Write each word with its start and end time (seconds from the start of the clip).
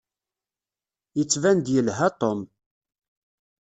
Yettban-d 1.17 1.65
yelha 1.73 2.07
Tom. 2.19 2.41